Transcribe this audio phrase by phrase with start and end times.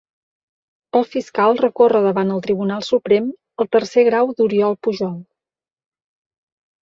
[0.99, 3.27] El fiscal recorre davant el Tribunal Suprem
[3.65, 5.15] el tercer grau d'Oriol Pujol